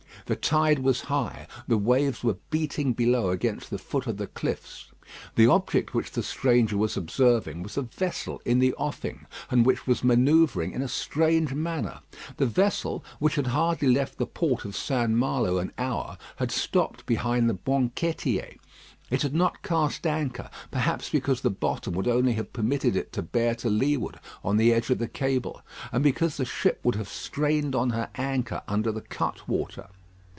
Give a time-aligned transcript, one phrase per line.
[0.27, 4.85] The tide was high; the waves were beating below against the foot of the cliffs.
[5.35, 9.85] The object which the stranger was observing was a vessel in the offing, and which
[9.85, 11.99] was manoeuvring in a strange manner.
[12.37, 15.09] The vessel, which had hardly left the port of St.
[15.09, 18.55] Malo an hour, had stopped behind the Banquetiers.
[19.09, 23.21] It had not cast anchor, perhaps because the bottom would only have permitted it to
[23.21, 25.61] bear to leeward on the edge of the cable,
[25.91, 29.89] and because the ship would have strained on her anchor under the cutwater.